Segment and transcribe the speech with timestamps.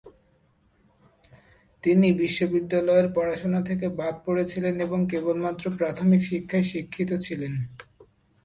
[1.83, 2.07] তিনি
[2.53, 7.53] বিদ্যালয়ের পড়াশুনা থেকে বাদ পড়েছিলেন এবং কেবলমাত্র প্রাথমিক শিক্ষায় শিক্ষিত ছিলেন।